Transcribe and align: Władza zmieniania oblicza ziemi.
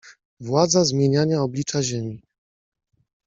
Władza 0.39 0.85
zmieniania 0.85 1.41
oblicza 1.43 1.83
ziemi. 1.83 2.21